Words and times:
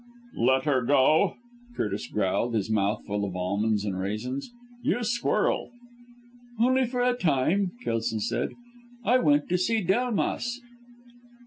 "Let 0.39 0.63
her 0.63 0.81
go!" 0.81 1.35
Curtis 1.75 2.07
growled, 2.07 2.55
his 2.55 2.71
mouth 2.71 3.05
full 3.05 3.23
of 3.23 3.35
almonds 3.35 3.85
and 3.85 3.99
raisins. 3.99 4.51
"You 4.81 5.03
squirrel!" 5.03 5.69
"Only 6.59 6.87
for 6.87 7.03
a 7.03 7.13
time," 7.15 7.73
Kelson 7.83 8.19
said, 8.19 8.53
"I 9.05 9.19
went 9.19 9.47
to 9.49 9.59
see 9.59 9.83
Delmas!" 9.83 10.59